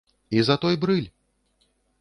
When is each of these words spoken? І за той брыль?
І 0.37 0.41
за 0.47 0.55
той 0.63 0.79
брыль? 0.85 1.07